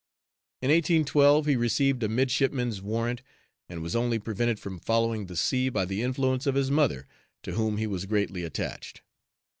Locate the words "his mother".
6.55-7.05